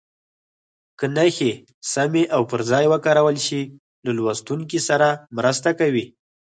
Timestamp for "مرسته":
5.37-5.69